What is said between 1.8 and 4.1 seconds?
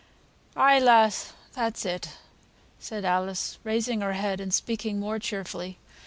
it," said Alice, raising